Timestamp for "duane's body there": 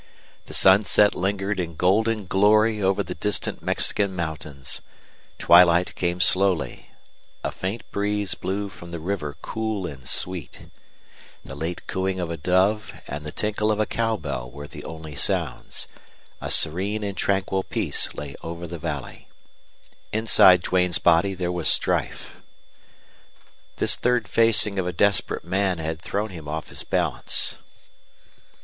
20.63-21.51